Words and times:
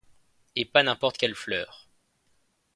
Et 0.55 0.65
pas 0.65 0.81
n'importe 0.81 1.19
quelles 1.19 1.35
fleurs 1.35 1.87